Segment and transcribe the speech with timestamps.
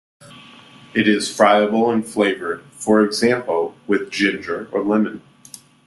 [0.95, 5.21] It is friable and flavoured, for example, with ginger or lemon.